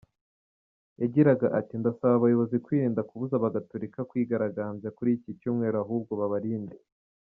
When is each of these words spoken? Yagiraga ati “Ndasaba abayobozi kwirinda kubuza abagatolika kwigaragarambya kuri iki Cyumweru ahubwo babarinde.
Yagiraga 1.01 1.47
ati 1.59 1.73
“Ndasaba 1.81 2.13
abayobozi 2.17 2.55
kwirinda 2.65 3.05
kubuza 3.09 3.33
abagatolika 3.37 3.99
kwigaragarambya 4.09 4.89
kuri 4.97 5.09
iki 5.17 5.31
Cyumweru 5.39 5.77
ahubwo 5.83 6.13
babarinde. 6.21 6.75